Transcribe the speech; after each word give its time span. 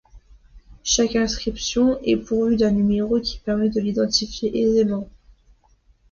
Chaque 0.83 1.15
inscription 1.15 1.99
est 2.01 2.17
pourvue 2.17 2.55
d'un 2.55 2.71
numéro 2.71 3.19
qui 3.19 3.37
permet 3.37 3.69
de 3.69 3.79
l'identifier 3.79 4.59
aisément. 4.59 5.07